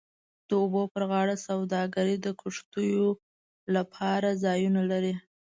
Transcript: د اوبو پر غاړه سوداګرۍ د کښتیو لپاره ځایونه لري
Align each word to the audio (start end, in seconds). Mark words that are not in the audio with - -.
د 0.47 0.49
اوبو 0.61 0.81
پر 0.93 1.03
غاړه 1.11 1.35
سوداګرۍ 1.47 2.15
د 2.21 2.27
کښتیو 2.41 3.07
لپاره 3.75 4.29
ځایونه 4.43 4.81
لري 4.91 5.13